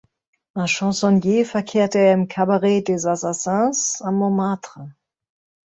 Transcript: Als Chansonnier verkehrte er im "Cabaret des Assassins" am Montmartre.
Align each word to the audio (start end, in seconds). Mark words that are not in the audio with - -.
Als 0.55 0.71
Chansonnier 0.71 1.45
verkehrte 1.45 1.99
er 1.99 2.13
im 2.15 2.27
"Cabaret 2.27 2.81
des 2.87 3.05
Assassins" 3.05 4.01
am 4.01 4.15
Montmartre. 4.15 4.95